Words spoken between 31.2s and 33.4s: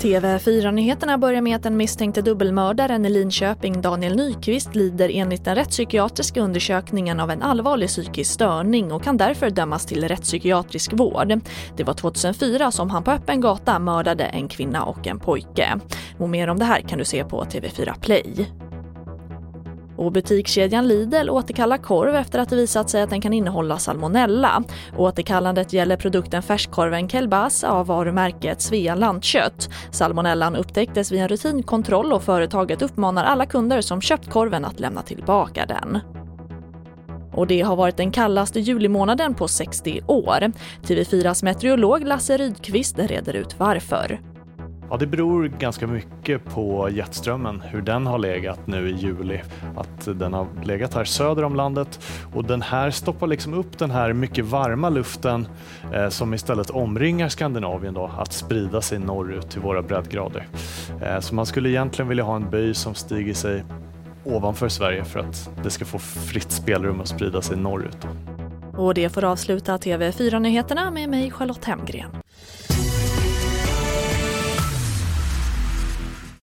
en rutinkontroll och företaget uppmanar